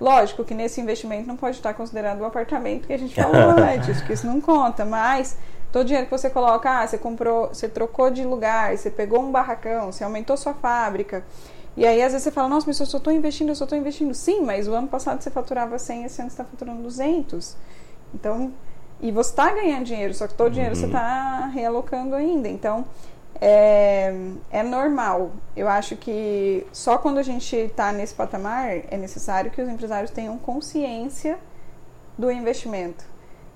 [0.00, 4.00] Lógico que nesse investimento não pode estar considerado o apartamento que a gente falou antes,
[4.02, 5.36] que isso não conta, mas
[5.72, 9.20] todo o dinheiro que você coloca, ah, você comprou, você trocou de lugar, você pegou
[9.20, 11.24] um barracão, você aumentou sua fábrica.
[11.76, 13.76] E aí, às vezes, você fala, nossa, mas eu só estou investindo, eu só estou
[13.76, 14.14] investindo.
[14.14, 17.54] Sim, mas o ano passado você faturava 100, esse ano você está faturando 200.
[18.14, 18.52] Então,
[19.00, 20.80] e você está ganhando dinheiro, só que todo dinheiro Uhum.
[20.80, 22.48] você está realocando ainda.
[22.48, 22.84] Então,
[23.40, 24.14] é,
[24.50, 25.32] é normal.
[25.54, 30.10] Eu acho que só quando a gente está nesse patamar é necessário que os empresários
[30.10, 31.38] tenham consciência
[32.16, 33.04] do investimento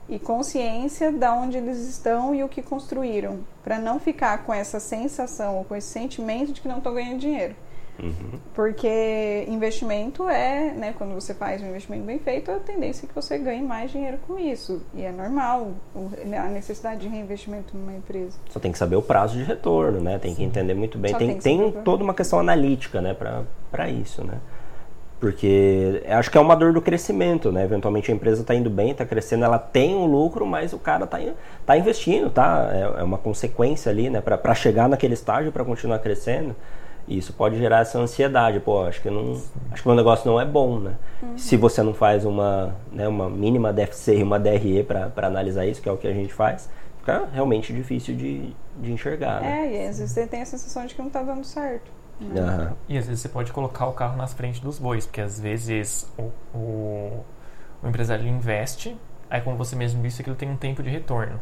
[0.08, 4.80] e consciência de onde eles estão e o que construíram, para não ficar com essa
[4.80, 7.54] sensação ou com esse sentimento de que não estão ganhando dinheiro.
[8.02, 8.38] Uhum.
[8.54, 13.14] Porque investimento é, né, quando você faz um investimento bem feito, a tendência é que
[13.14, 14.82] você ganhe mais dinheiro com isso.
[14.94, 18.38] E é normal o- a necessidade de reinvestimento numa empresa.
[18.48, 20.18] Só tem que saber o prazo de retorno, né?
[20.18, 21.12] Tem que entender muito bem.
[21.12, 23.14] Só Tem, tem tem toda uma questão analítica, né,
[23.70, 24.38] pra isso, né?
[25.20, 27.62] Porque acho que é uma dor do crescimento, né?
[27.62, 31.04] Eventualmente a empresa está indo bem, está crescendo, ela tem um lucro, mas o cara
[31.04, 31.18] está
[31.66, 32.70] tá investindo, tá?
[32.72, 34.22] É, é uma consequência ali, né?
[34.22, 36.56] Para chegar naquele estágio, para continuar crescendo.
[37.10, 38.60] E isso pode gerar essa ansiedade.
[38.60, 39.32] Pô, acho que não,
[39.72, 40.94] acho que o meu negócio não é bom, né?
[41.36, 45.82] Se você não faz uma, né, uma mínima DFC e uma DRE para analisar isso,
[45.82, 46.70] que é o que a gente faz,
[47.00, 49.66] fica realmente difícil de, de enxergar, né?
[49.66, 51.90] É, e às vezes você tem a sensação de que não está dando certo.
[52.36, 52.76] Aham.
[52.88, 56.08] E às vezes você pode colocar o carro nas frentes dos bois, porque às vezes
[56.16, 57.24] o, o,
[57.82, 58.96] o empresário investe,
[59.28, 61.40] aí como você mesmo disse, aquilo tem um tempo de retorno.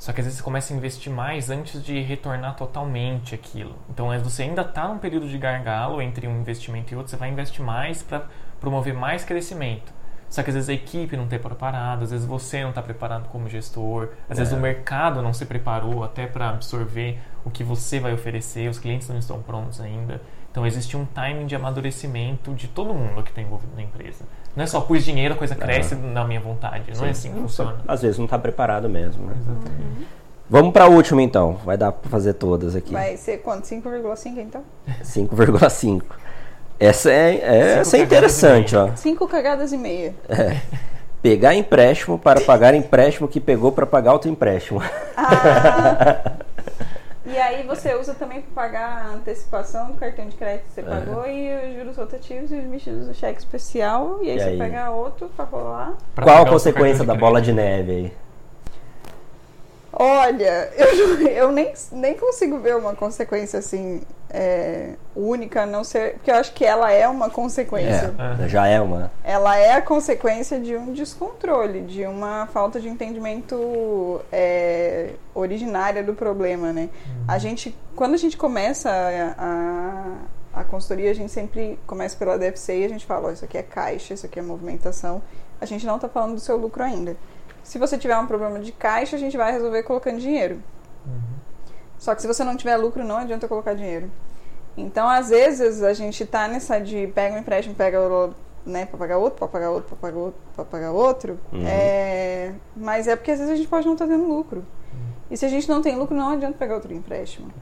[0.00, 3.76] Só que às vezes você começa a investir mais antes de retornar totalmente aquilo.
[3.90, 7.10] Então às vezes você ainda está num período de gargalo entre um investimento e outro,
[7.10, 8.24] você vai investir mais para
[8.58, 9.92] promover mais crescimento.
[10.30, 13.28] Só que às vezes a equipe não está preparada, às vezes você não está preparado
[13.28, 14.56] como gestor, às vezes É.
[14.56, 19.06] o mercado não se preparou até para absorver o que você vai oferecer, os clientes
[19.08, 20.22] não estão prontos ainda.
[20.50, 24.24] Então existe um timing de amadurecimento de todo mundo que está envolvido na empresa.
[24.56, 26.92] Não é só pus dinheiro, a coisa cresce na minha vontade.
[26.96, 27.76] Não é assim que Sim, funciona.
[27.86, 29.34] Às vezes não está preparado mesmo, né?
[29.38, 30.08] Exatamente.
[30.48, 31.58] Vamos para a última então.
[31.64, 32.92] Vai dar para fazer todas aqui.
[32.92, 33.64] Vai ser quanto?
[33.64, 34.62] 5,5 então?
[35.02, 36.02] 5,5.
[36.80, 38.96] Essa é, é, essa é Cinco cagadas interessante, e ó.
[38.96, 40.14] 5 cagadas e meia.
[41.22, 44.82] Pegar empréstimo para pagar empréstimo que pegou para pagar outro empréstimo.
[45.14, 46.32] Ah,
[47.40, 50.84] aí você usa também para pagar a antecipação do cartão de crédito que você É.
[50.84, 54.18] pagou e os juros rotativos e os mexidos do cheque especial.
[54.22, 54.58] E aí E você aí?
[54.58, 55.94] pega outro para rolar.
[56.14, 58.12] Pra Qual a consequência da bola de neve aí?
[59.92, 66.14] Olha, eu, eu nem, nem consigo ver uma consequência assim é, única, a não ser.
[66.14, 68.14] Porque eu acho que ela é uma consequência.
[68.42, 69.10] É, já é uma.
[69.24, 76.14] Ela é a consequência de um descontrole, de uma falta de entendimento é, originária do
[76.14, 76.88] problema, né?
[77.26, 82.38] A gente, quando a gente começa a, a, a consultoria, a gente sempre começa pela
[82.38, 85.20] DFC e a gente fala, ó, isso aqui é caixa, isso aqui é movimentação.
[85.60, 87.16] A gente não está falando do seu lucro ainda.
[87.70, 90.60] Se você tiver um problema de caixa, a gente vai resolver colocando dinheiro.
[91.98, 94.10] Só que se você não tiver lucro, não adianta colocar dinheiro.
[94.76, 98.34] Então, às vezes, a gente tá nessa de pega um empréstimo, pega o-
[98.66, 101.38] né, pra pagar outro, pra pagar outro, pra pagar outro, pra pagar outro.
[101.52, 101.62] Uhum.
[101.64, 104.64] É, mas é porque às vezes a gente pode não estar tendo lucro.
[105.30, 107.52] E se a gente não tem lucro, não adianta pegar outro empréstimo.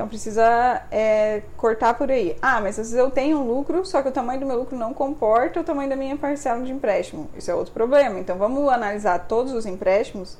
[0.00, 2.34] Então precisa é, cortar por aí.
[2.40, 4.74] Ah, mas às vezes eu tenho um lucro, só que o tamanho do meu lucro
[4.74, 7.28] não comporta o tamanho da minha parcela de empréstimo.
[7.36, 8.18] Isso é outro problema.
[8.18, 10.38] Então vamos analisar todos os empréstimos,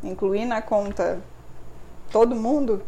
[0.00, 1.18] incluir na conta
[2.12, 2.80] todo mundo,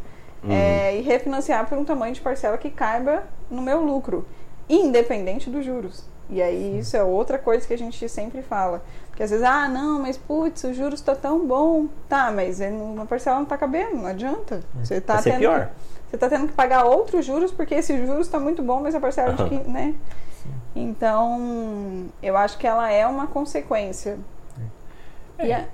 [0.49, 4.25] é, e refinanciar por um tamanho de parcela que caiba no meu lucro,
[4.69, 6.05] independente dos juros.
[6.31, 8.81] E aí isso é outra coisa que a gente sempre fala.
[9.09, 11.89] Porque às vezes, ah, não, mas putz, o juros está tão bom.
[12.09, 14.63] Tá, mas é, uma parcela não está cabendo, não adianta.
[14.77, 15.71] Você tá Vai ser tendo pior.
[16.13, 19.01] Você está tendo que pagar outros juros porque esse juros está muito bom, mas a
[19.01, 19.95] parcela de que, né?
[20.77, 24.19] Então, eu acho que ela é uma consequência.
[25.39, 25.65] É, E a-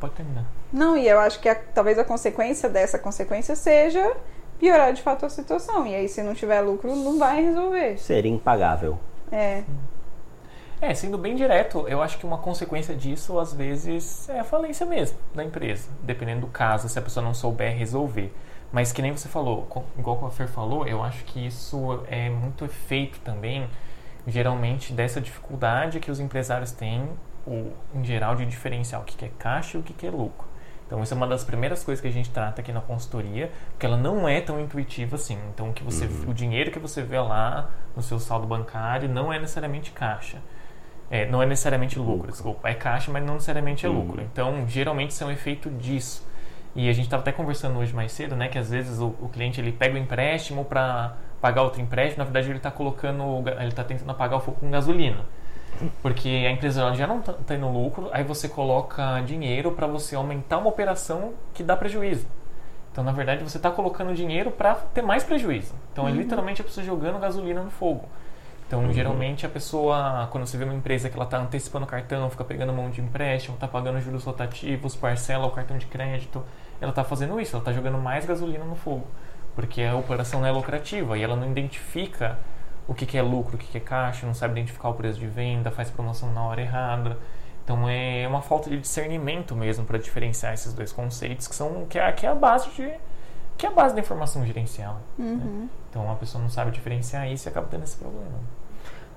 [0.00, 0.44] Pode terminar.
[0.72, 4.12] não, e eu acho que a- talvez a consequência dessa consequência seja
[4.58, 5.86] piorar de fato a situação.
[5.86, 7.96] E aí, se não tiver lucro, não vai resolver.
[7.98, 8.98] Seria impagável.
[9.30, 9.62] É.
[10.80, 14.84] É, sendo bem direto, eu acho que uma consequência disso, às vezes, é a falência
[14.84, 18.30] mesmo da empresa, dependendo do caso, se a pessoa não souber resolver.
[18.70, 19.66] Mas que nem você falou,
[19.98, 23.66] igual a Fer falou, eu acho que isso é muito efeito também,
[24.26, 27.08] geralmente, dessa dificuldade que os empresários têm,
[27.46, 30.46] o, em geral, de diferenciar o que é caixa e o que é lucro.
[30.86, 33.86] Então, isso é uma das primeiras coisas que a gente trata aqui na consultoria, porque
[33.86, 35.38] ela não é tão intuitiva assim.
[35.52, 39.32] Então, o, que você, o dinheiro que você vê lá no seu saldo bancário não
[39.32, 40.38] é necessariamente caixa.
[41.10, 42.32] É, não é necessariamente lucro, Lucro.
[42.32, 42.68] desculpa.
[42.68, 44.00] É caixa, mas não necessariamente é Uhum.
[44.00, 44.22] lucro.
[44.22, 46.26] Então, geralmente, isso é um efeito disso.
[46.74, 48.48] E a gente estava até conversando hoje mais cedo, né?
[48.48, 52.24] Que às vezes o, o cliente ele pega o empréstimo para pagar outro empréstimo, na
[52.24, 55.24] verdade ele está colocando, ele está tentando apagar o fogo com gasolina.
[56.02, 60.16] Porque a empresa já não está tá indo lucro, aí você coloca dinheiro para você
[60.16, 62.26] aumentar uma operação que dá prejuízo.
[62.90, 65.74] Então, na verdade, você está colocando dinheiro para ter mais prejuízo.
[65.92, 66.16] Então, é uhum.
[66.16, 68.06] é literalmente a pessoa jogando gasolina no fogo.
[68.66, 68.92] Então, uhum.
[68.92, 72.44] geralmente, a pessoa, quando você vê uma empresa que ela está antecipando o cartão, fica
[72.44, 76.42] pegando mão de empréstimo, está pagando juros rotativos, parcela o cartão de crédito,
[76.80, 79.06] ela está fazendo isso, ela está jogando mais gasolina no fogo.
[79.54, 82.38] Porque a operação não é lucrativa e ela não identifica
[82.88, 85.18] o que, que é lucro, o que, que é caixa, não sabe identificar o preço
[85.18, 87.16] de venda, faz promoção na hora errada.
[87.64, 91.98] Então é uma falta de discernimento mesmo para diferenciar esses dois conceitos que são que
[91.98, 92.92] é, que é a base de
[93.56, 95.00] que é a base da informação gerencial.
[95.18, 95.26] Né?
[95.26, 95.36] Uhum.
[95.36, 95.68] Né?
[95.90, 98.26] Então a pessoa não sabe diferenciar isso e acaba tendo esse problema.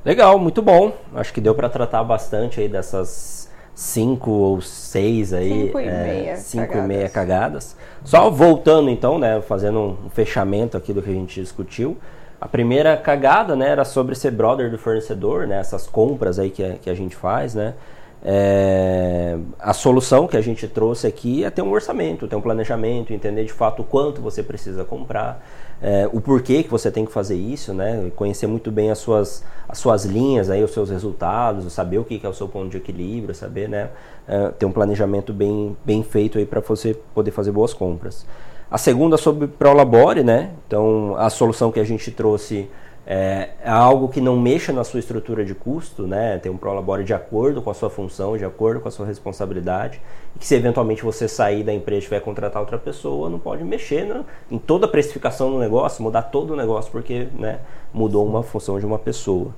[0.04, 0.93] Legal, muito bom.
[1.13, 6.04] Acho que deu para tratar bastante aí dessas cinco ou seis aí, cinco e, é,
[6.04, 6.84] meia, cinco cagadas.
[6.84, 7.75] e meia cagadas.
[8.04, 11.97] Só voltando então, né, fazendo um fechamento aqui do que a gente discutiu.
[12.41, 16.63] A primeira cagada, né, era sobre ser brother do fornecedor, né, essas compras aí que
[16.63, 17.73] a, que a gente faz, né.
[18.22, 23.14] É, a solução que a gente trouxe aqui é ter um orçamento, ter um planejamento,
[23.14, 25.42] entender de fato quanto você precisa comprar,
[25.82, 28.12] é, o porquê que você tem que fazer isso, né?
[28.16, 32.20] Conhecer muito bem as suas, as suas linhas, aí, os seus resultados, saber o que
[32.22, 33.90] é o seu ponto de equilíbrio, saber, né?
[34.28, 38.26] É, ter um planejamento bem, bem feito para você poder fazer boas compras.
[38.70, 40.52] A segunda sobre Prolabore, né?
[40.68, 42.70] Então a solução que a gente trouxe
[43.12, 46.38] é, é, algo que não mexa na sua estrutura de custo, né?
[46.38, 50.00] Tem um Prolabore de acordo com a sua função, de acordo com a sua responsabilidade,
[50.36, 53.63] e que se eventualmente você sair da empresa e tiver contratar outra pessoa, não pode
[53.63, 54.24] mexer né?
[54.52, 58.80] em toda a precificação do negócio, mudar todo o negócio porque né, mudou uma função
[58.80, 59.56] de uma pessoa.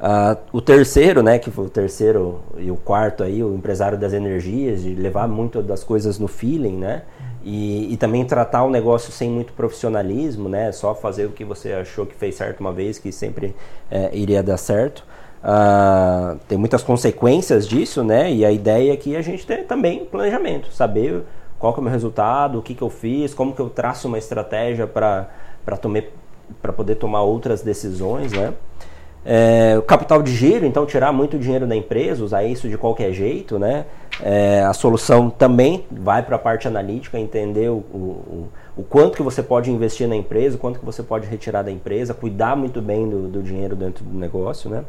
[0.00, 4.12] Uh, o terceiro, né, que foi o terceiro e o quarto aí, o empresário das
[4.12, 7.02] energias, de levar muito das coisas no feeling, né?
[7.44, 10.72] E, e, também tratar o negócio sem muito profissionalismo, né?
[10.72, 13.54] Só fazer o que você achou que fez certo uma vez, que sempre
[13.90, 15.04] é, iria dar certo.
[15.38, 18.32] Uh, tem muitas consequências disso, né?
[18.32, 21.22] E a ideia é que a gente tem também planejamento, saber
[21.58, 24.18] qual é o meu resultado, o que, que eu fiz, como que eu traço uma
[24.18, 25.28] estratégia para
[26.76, 28.52] poder tomar outras decisões, né?
[29.30, 33.12] É, o capital de giro, então tirar muito dinheiro da empresa, usar isso de qualquer
[33.12, 33.84] jeito, né?
[34.22, 39.22] É, a solução também vai para a parte analítica, entender o, o, o, quanto que
[39.22, 42.80] você pode investir na empresa, o quanto que você pode retirar da empresa, cuidar muito
[42.80, 44.82] bem do, do dinheiro dentro do negócio, né?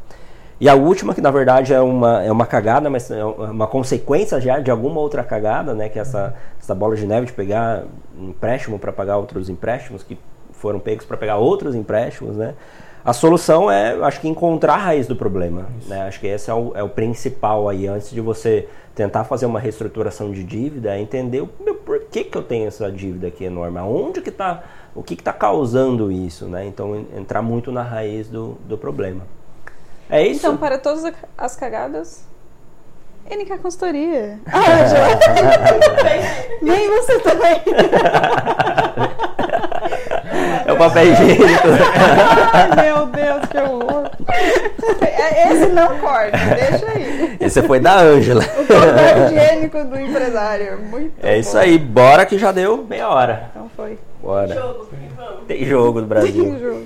[0.58, 4.40] E a última, que na verdade é uma, é uma cagada, mas é uma consequência
[4.40, 5.90] já de alguma outra cagada, né?
[5.90, 7.84] Que é essa, essa bola de neve de pegar
[8.18, 10.18] empréstimo para pagar outros empréstimos que
[10.54, 12.54] foram pegos para pegar outros empréstimos, né?
[13.04, 15.68] A solução é, acho que, encontrar a raiz do problema.
[15.88, 16.02] Né?
[16.02, 19.60] Acho que esse é o, é o, principal aí, antes de você tentar fazer uma
[19.60, 23.46] reestruturação de dívida, é entender o meu, por que, que eu tenho essa dívida aqui
[23.46, 26.66] enorme, aonde que está, o que está causando isso, né?
[26.66, 29.22] Então, entrar muito na raiz do, do problema.
[30.10, 30.40] É isso?
[30.40, 32.28] Então, para todas as cagadas,
[33.30, 34.40] NK Consultoria.
[34.52, 35.08] Ah, já.
[36.62, 37.62] Nem você também.
[40.80, 41.68] É o papel higiênico.
[42.54, 44.10] Ai, meu Deus, que horror.
[45.02, 47.38] É, esse não corta, deixa aí.
[47.40, 48.42] Esse foi da Ângela.
[48.44, 50.80] O papel higiênico do empresário.
[50.90, 51.40] Muito É bom.
[51.40, 53.50] isso aí, bora que já deu meia hora.
[53.52, 53.98] Então foi.
[54.22, 54.54] Bora.
[54.54, 54.90] Jogo,
[55.48, 56.44] Tem jogo do Brasil.
[56.46, 56.84] Tem jogo.